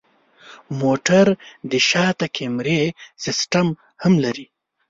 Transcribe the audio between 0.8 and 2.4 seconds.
موټر د شاته